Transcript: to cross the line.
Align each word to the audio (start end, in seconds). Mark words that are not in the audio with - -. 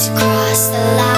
to 0.00 0.10
cross 0.16 0.68
the 0.68 0.78
line. 0.78 1.11